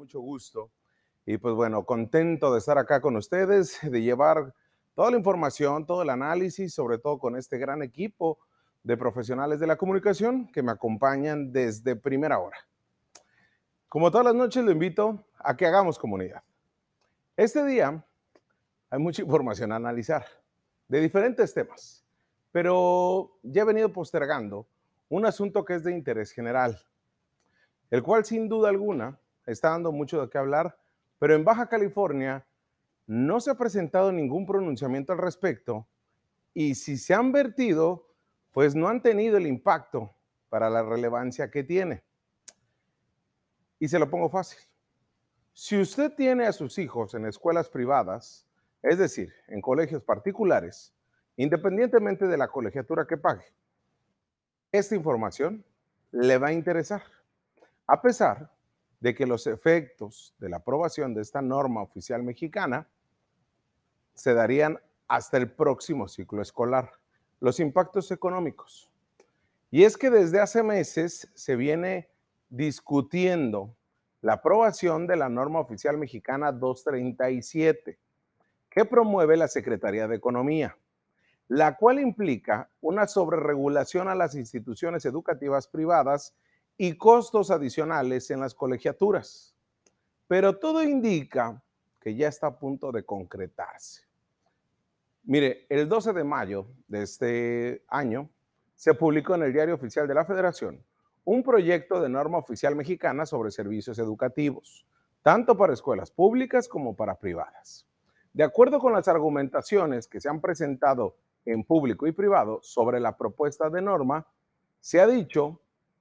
[0.00, 0.70] mucho gusto.
[1.26, 4.54] Y pues bueno, contento de estar acá con ustedes, de llevar
[4.94, 8.38] toda la información, todo el análisis, sobre todo con este gran equipo
[8.82, 12.56] de profesionales de la comunicación que me acompañan desde primera hora.
[13.90, 16.42] Como todas las noches, lo invito a que hagamos comunidad.
[17.36, 18.02] Este día
[18.88, 20.24] hay mucha información a analizar
[20.88, 22.06] de diferentes temas,
[22.52, 24.66] pero ya he venido postergando
[25.10, 26.80] un asunto que es de interés general,
[27.90, 29.18] el cual sin duda alguna
[29.52, 30.78] está dando mucho de qué hablar,
[31.18, 32.46] pero en Baja California
[33.06, 35.86] no se ha presentado ningún pronunciamiento al respecto
[36.54, 38.08] y si se han vertido,
[38.52, 40.14] pues no han tenido el impacto
[40.48, 42.02] para la relevancia que tiene.
[43.78, 44.58] Y se lo pongo fácil.
[45.52, 48.46] Si usted tiene a sus hijos en escuelas privadas,
[48.82, 50.94] es decir, en colegios particulares,
[51.36, 53.44] independientemente de la colegiatura que pague,
[54.72, 55.64] esta información
[56.12, 57.02] le va a interesar,
[57.86, 58.50] a pesar
[59.00, 62.86] de que los efectos de la aprobación de esta norma oficial mexicana
[64.14, 66.92] se darían hasta el próximo ciclo escolar.
[67.40, 68.90] Los impactos económicos.
[69.70, 72.08] Y es que desde hace meses se viene
[72.50, 73.74] discutiendo
[74.20, 77.98] la aprobación de la norma oficial mexicana 237,
[78.68, 80.76] que promueve la Secretaría de Economía,
[81.48, 86.34] la cual implica una sobreregulación a las instituciones educativas privadas
[86.82, 89.54] y costos adicionales en las colegiaturas.
[90.26, 91.62] Pero todo indica
[92.00, 94.04] que ya está a punto de concretarse.
[95.24, 98.30] Mire, el 12 de mayo de este año
[98.76, 100.82] se publicó en el Diario Oficial de la Federación
[101.26, 104.86] un proyecto de norma oficial mexicana sobre servicios educativos,
[105.20, 107.86] tanto para escuelas públicas como para privadas.
[108.32, 111.14] De acuerdo con las argumentaciones que se han presentado
[111.44, 114.26] en público y privado sobre la propuesta de norma,
[114.80, 115.60] se ha dicho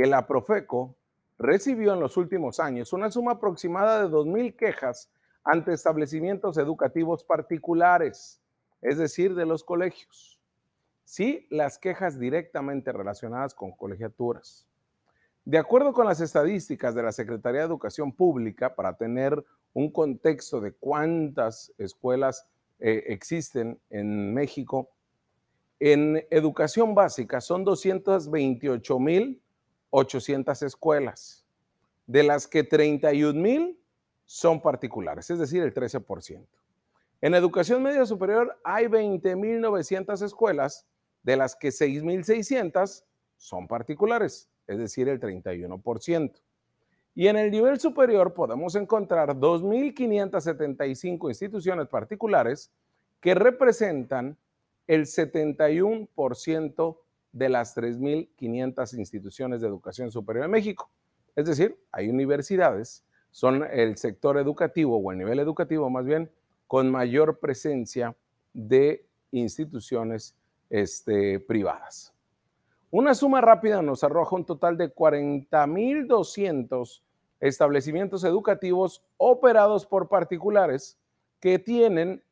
[0.00, 0.96] que la Profeco
[1.38, 5.10] recibió en los últimos años una suma aproximada de 2.000 quejas
[5.44, 8.40] ante establecimientos educativos particulares,
[8.80, 10.40] es decir, de los colegios.
[11.04, 14.66] Sí, las quejas directamente relacionadas con colegiaturas.
[15.44, 19.44] De acuerdo con las estadísticas de la Secretaría de Educación Pública, para tener
[19.74, 22.48] un contexto de cuántas escuelas
[22.78, 24.88] eh, existen en México,
[25.78, 29.42] en educación básica son 228 mil
[29.90, 31.44] 800 escuelas,
[32.06, 33.78] de las que 31 mil
[34.24, 36.46] son particulares, es decir, el 13%.
[37.20, 40.86] En educación media superior hay 20.900 escuelas,
[41.22, 43.04] de las que 6.600
[43.36, 46.40] son particulares, es decir, el 31%.
[47.14, 52.72] Y en el nivel superior podemos encontrar 2.575 instituciones particulares
[53.20, 54.38] que representan
[54.86, 56.98] el 71%
[57.32, 60.90] de las 3.500 instituciones de educación superior en México.
[61.36, 66.28] Es decir, hay universidades, son el sector educativo o el nivel educativo más bien,
[66.66, 68.16] con mayor presencia
[68.52, 70.36] de instituciones
[70.68, 72.12] este, privadas.
[72.90, 77.02] Una suma rápida nos arroja un total de 40.200
[77.38, 80.98] establecimientos educativos operados por particulares
[81.38, 82.22] que tienen,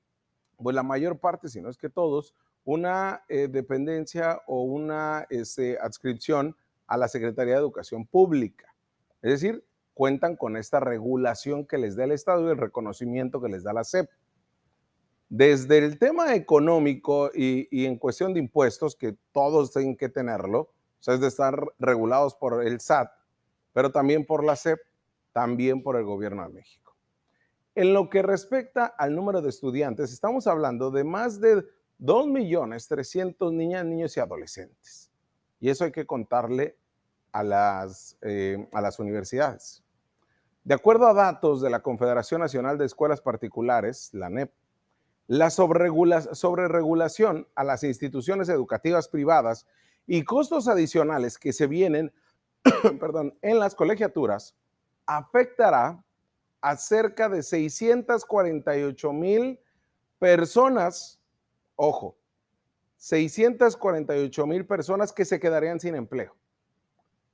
[0.62, 5.78] pues la mayor parte, si no es que todos, una eh, dependencia o una este,
[5.78, 8.74] adscripción a la Secretaría de Educación Pública.
[9.22, 9.64] Es decir,
[9.94, 13.72] cuentan con esta regulación que les da el Estado y el reconocimiento que les da
[13.72, 14.08] la SEP.
[15.28, 21.00] Desde el tema económico y, en cuestión de impuestos, que todos tienen que tenerlo, o
[21.00, 23.10] sea, es de estar regulados por el SAT,
[23.72, 24.78] pero también por la SEP,
[25.32, 26.87] también por el Gobierno de México.
[27.78, 31.64] En lo que respecta al número de estudiantes, estamos hablando de más de
[31.98, 35.12] 2 millones 300 niñas, niños y adolescentes.
[35.60, 36.76] Y eso hay que contarle
[37.30, 39.84] a las, eh, a las universidades.
[40.64, 44.52] De acuerdo a datos de la Confederación Nacional de Escuelas Particulares, la NEP,
[45.28, 49.68] la sobreregulación a las instituciones educativas privadas
[50.04, 52.12] y costos adicionales que se vienen
[53.42, 54.56] en las colegiaturas
[55.06, 56.04] afectará
[56.60, 59.60] a cerca de 648 mil
[60.18, 61.18] personas
[61.80, 62.16] Ojo,
[62.96, 66.34] 648 mil personas que se quedarían sin empleo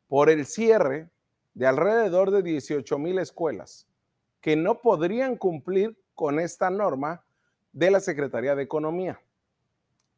[0.06, 1.08] por el cierre
[1.54, 3.86] de alrededor de 18 mil escuelas
[4.42, 7.24] que no podrían cumplir con esta norma
[7.72, 9.18] de la Secretaría de Economía.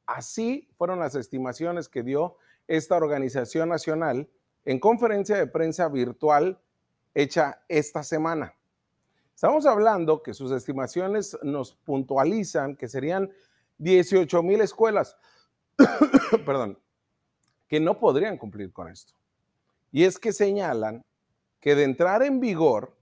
[0.06, 4.28] Así fueron las estimaciones que dio esta organización nacional
[4.64, 6.60] en conferencia de prensa virtual
[7.14, 8.56] hecha esta semana.
[9.36, 13.30] Estamos hablando que sus estimaciones nos puntualizan que serían
[13.76, 15.14] 18 mil escuelas,
[16.46, 16.78] perdón,
[17.68, 19.12] que no podrían cumplir con esto.
[19.92, 21.04] Y es que señalan
[21.60, 22.96] que de entrar en vigor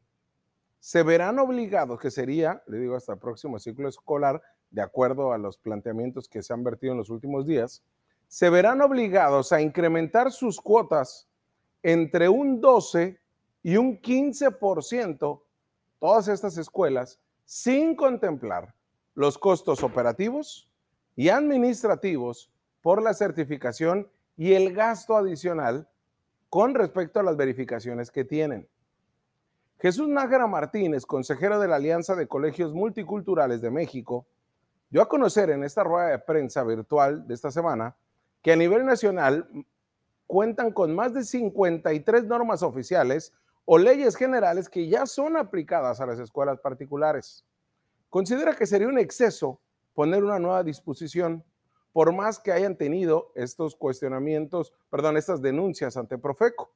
[0.80, 5.38] se verán obligados, que sería, le digo, hasta el próximo ciclo escolar, de acuerdo a
[5.38, 7.84] los planteamientos que se han vertido en los últimos días,
[8.26, 11.28] se verán obligados a incrementar sus cuotas
[11.80, 13.20] entre un 12
[13.62, 15.44] y un 15%
[16.04, 18.74] todas estas escuelas sin contemplar
[19.14, 20.68] los costos operativos
[21.16, 22.52] y administrativos
[22.82, 25.88] por la certificación y el gasto adicional
[26.50, 28.68] con respecto a las verificaciones que tienen.
[29.78, 34.26] Jesús Nájera Martínez, consejero de la Alianza de Colegios Multiculturales de México,
[34.90, 37.96] dio a conocer en esta rueda de prensa virtual de esta semana
[38.42, 39.48] que a nivel nacional
[40.26, 43.32] cuentan con más de 53 normas oficiales
[43.64, 47.44] o leyes generales que ya son aplicadas a las escuelas particulares.
[48.10, 49.60] Considera que sería un exceso
[49.94, 51.44] poner una nueva disposición,
[51.92, 56.72] por más que hayan tenido estos cuestionamientos, perdón, estas denuncias ante Profeco.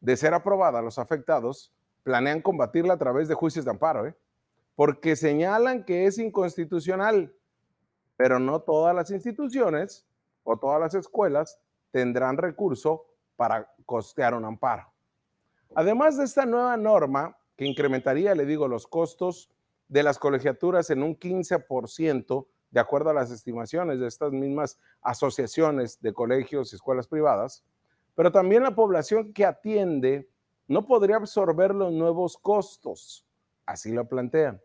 [0.00, 1.72] De ser aprobada, los afectados
[2.02, 4.14] planean combatirla a través de juicios de amparo, ¿eh?
[4.76, 7.34] porque señalan que es inconstitucional,
[8.16, 10.06] pero no todas las instituciones
[10.42, 11.58] o todas las escuelas
[11.90, 13.06] tendrán recurso
[13.36, 14.93] para costear un amparo.
[15.74, 19.50] Además de esta nueva norma que incrementaría, le digo, los costos
[19.88, 26.00] de las colegiaturas en un 15%, de acuerdo a las estimaciones de estas mismas asociaciones
[26.00, 27.64] de colegios y escuelas privadas,
[28.14, 30.28] pero también la población que atiende
[30.66, 33.26] no podría absorber los nuevos costos,
[33.66, 34.60] así lo plantean.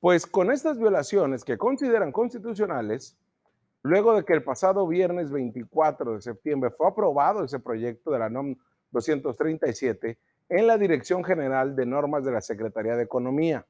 [0.00, 3.16] Pues con estas violaciones que consideran constitucionales,
[3.82, 8.28] luego de que el pasado viernes 24 de septiembre fue aprobado ese proyecto de la
[8.94, 10.18] 237
[10.48, 13.66] en la Dirección General de Normas de la Secretaría de Economía,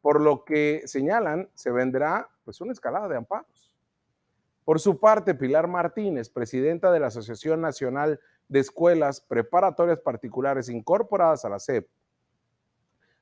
[0.00, 3.74] por lo que señalan se vendrá pues una escalada de amparos.
[4.64, 11.44] Por su parte, Pilar Martínez, presidenta de la Asociación Nacional de Escuelas Preparatorias Particulares incorporadas
[11.44, 11.88] a la SEP,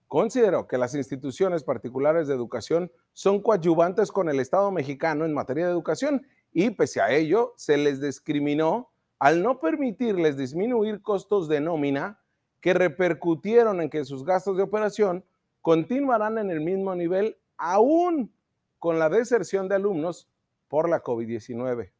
[0.07, 5.67] consideró que las instituciones particulares de educación son coadyuvantes con el Estado mexicano en materia
[5.67, 11.61] de educación y pese a ello se les discriminó al no permitirles disminuir costos de
[11.61, 12.21] nómina
[12.61, 15.25] que repercutieron en que sus gastos de operación
[15.63, 18.33] continuarán en el mismo nivel aún
[18.79, 20.29] con la deserción de alumnos
[20.69, 21.91] por la COVID-19.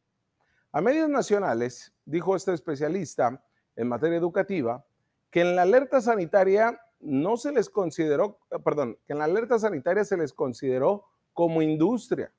[0.71, 3.43] A medios nacionales, dijo este especialista
[3.75, 4.85] en materia educativa,
[5.31, 10.03] que en la alerta sanitaria no se les consideró, perdón, que en la alerta sanitaria
[10.03, 12.31] se les consideró como industria,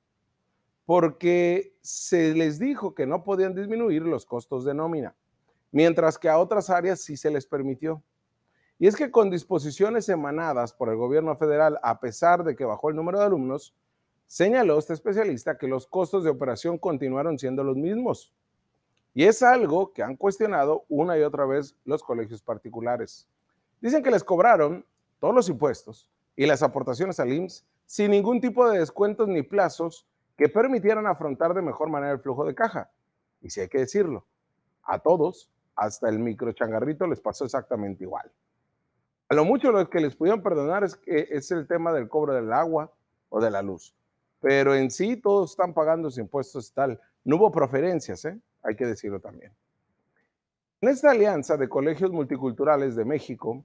[0.85, 5.15] porque se les dijo que no podían disminuir los costos de nómina,
[5.71, 8.03] mientras que a otras áreas sí se les permitió.
[8.79, 12.89] Y es que con disposiciones emanadas por el gobierno federal, a pesar de que bajó
[12.89, 13.75] el número de alumnos,
[14.25, 18.33] señaló este especialista que los costos de operación continuaron siendo los mismos.
[19.13, 23.27] Y es algo que han cuestionado una y otra vez los colegios particulares.
[23.81, 24.85] Dicen que les cobraron
[25.19, 30.07] todos los impuestos y las aportaciones al IMSS sin ningún tipo de descuentos ni plazos
[30.37, 32.89] que permitieran afrontar de mejor manera el flujo de caja.
[33.41, 34.25] Y si hay que decirlo,
[34.83, 38.31] a todos, hasta el microchangarrito, les pasó exactamente igual.
[39.29, 42.33] A lo mucho lo que les pudieron perdonar es, que es el tema del cobro
[42.33, 42.91] del agua
[43.29, 43.95] o de la luz.
[44.41, 46.99] Pero en sí todos están pagando sus impuestos tal.
[47.23, 48.39] No hubo preferencias, ¿eh?
[48.63, 49.53] hay que decirlo también.
[50.81, 53.63] En esta alianza de colegios multiculturales de México,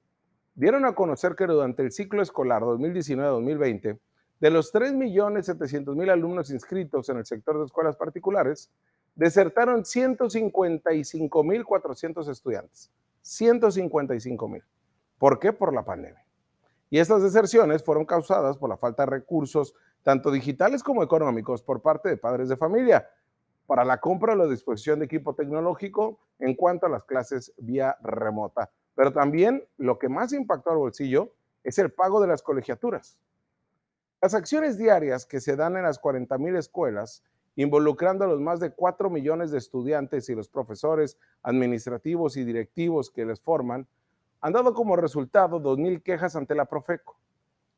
[0.54, 3.98] dieron a conocer que durante el ciclo escolar 2019-2020,
[4.40, 8.72] de los 3.700.000 alumnos inscritos en el sector de escuelas particulares,
[9.14, 12.90] desertaron 155.400 estudiantes.
[13.24, 14.64] 155.000.
[15.18, 15.52] ¿Por qué?
[15.52, 16.24] Por la pandemia.
[16.90, 21.80] Y estas deserciones fueron causadas por la falta de recursos, tanto digitales como económicos, por
[21.82, 23.10] parte de padres de familia,
[23.66, 27.96] para la compra o la disposición de equipo tecnológico en cuanto a las clases vía
[28.02, 28.70] remota.
[28.94, 31.32] Pero también lo que más impactó al bolsillo
[31.64, 33.18] es el pago de las colegiaturas.
[34.22, 37.22] Las acciones diarias que se dan en las 40 mil escuelas,
[37.54, 43.10] involucrando a los más de 4 millones de estudiantes y los profesores administrativos y directivos
[43.10, 43.86] que les forman,
[44.40, 47.18] han dado como resultado 2.000 quejas ante la Profeco.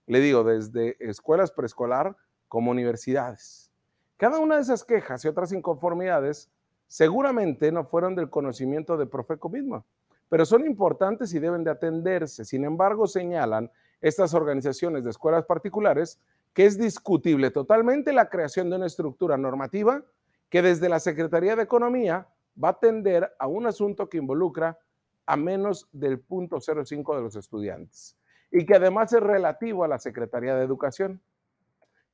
[0.07, 2.17] Le digo, desde escuelas preescolar
[2.49, 3.71] como universidades.
[4.17, 6.51] Cada una de esas quejas y otras inconformidades
[6.87, 9.85] seguramente no fueron del conocimiento de Profeco mismo,
[10.29, 12.45] pero son importantes y deben de atenderse.
[12.45, 16.21] Sin embargo, señalan estas organizaciones de escuelas particulares
[16.53, 20.05] que es discutible totalmente la creación de una estructura normativa
[20.49, 22.29] que desde la Secretaría de Economía
[22.63, 24.79] va a atender a un asunto que involucra
[25.27, 28.17] a menos del 0.05 de los estudiantes
[28.51, 31.21] y que además es relativo a la Secretaría de Educación.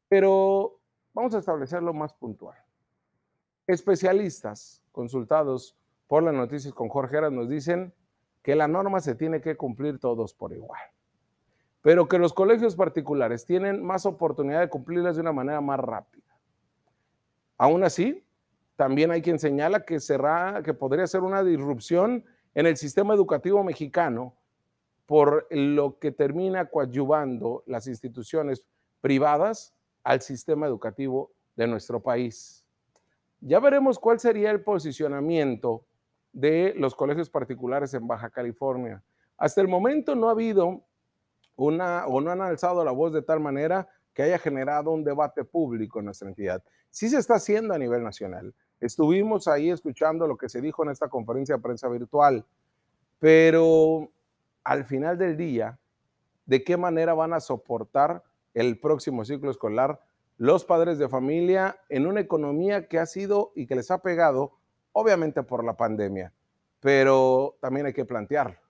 [0.09, 0.81] Pero
[1.15, 2.59] Vamos a establecerlo más puntual.
[3.69, 5.77] Especialistas consultados
[6.09, 7.95] por las noticias con Jorge Heras nos dicen
[8.43, 10.83] que la norma se tiene que cumplir todos por igual.
[11.85, 16.25] Pero que los colegios particulares tienen más oportunidad de cumplirlas de una manera más rápida.
[17.59, 18.25] Aún así,
[18.75, 22.25] también hay quien señala que, será, que podría ser una disrupción
[22.55, 24.35] en el sistema educativo mexicano
[25.05, 28.65] por lo que termina coadyuvando las instituciones
[29.03, 29.75] privadas
[30.05, 32.65] al sistema educativo de nuestro país.
[33.41, 35.85] Ya veremos cuál sería el posicionamiento
[36.33, 39.05] de los colegios particulares en Baja California.
[39.37, 40.83] Hasta el momento no ha habido
[41.57, 45.99] o no han alzado la voz de tal manera que haya generado un debate público
[45.99, 46.63] en nuestra entidad.
[46.91, 48.55] Sí se está haciendo a nivel nacional.
[48.81, 52.45] Estuvimos ahí escuchando lo que se dijo en esta conferencia de prensa virtual,
[53.19, 54.11] pero
[54.63, 55.79] al final del día,
[56.47, 60.01] ¿de qué manera van a soportar el próximo ciclo escolar
[60.37, 64.53] los padres de familia en una economía que ha sido y que les ha pegado,
[64.93, 66.33] obviamente por la pandemia?
[66.81, 68.64] Pero también hay que plantearlo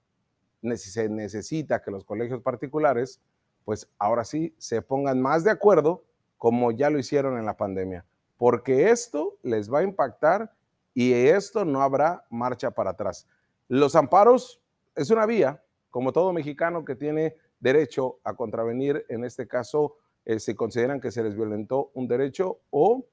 [0.76, 3.20] se necesita que los colegios particulares,
[3.64, 6.04] pues ahora sí se pongan más de acuerdo
[6.38, 8.04] como ya lo hicieron en la pandemia,
[8.36, 10.52] porque esto les va a impactar
[10.92, 13.26] y esto no habrá marcha para atrás.
[13.68, 14.60] Los amparos
[14.94, 20.38] es una vía, como todo mexicano que tiene derecho a contravenir, en este caso, eh,
[20.38, 23.06] se consideran que se les violentó un derecho o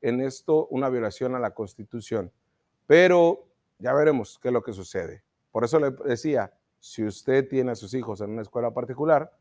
[0.00, 2.32] en esto una violación a la Constitución.
[2.86, 3.46] Pero
[3.78, 5.22] ya veremos qué es lo que sucede.
[5.50, 9.32] Por eso le decía, si usted tiene a sus hijos en una escuela particular,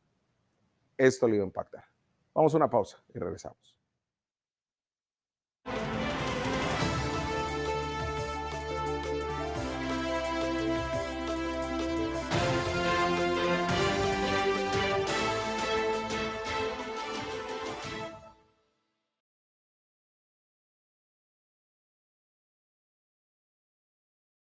[0.98, 1.84] esto le va a impactar.
[2.34, 3.75] Vamos a una pausa y regresamos.